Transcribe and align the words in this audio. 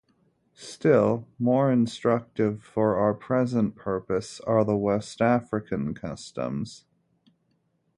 Still 0.55 1.27
more 1.37 1.71
instructive 1.71 2.63
for 2.63 2.95
our 2.95 3.13
present 3.13 3.75
purpose 3.75 4.39
are 4.39 4.65
the 4.65 4.75
West 4.75 5.21
African 5.21 5.93
customs. 5.93 6.85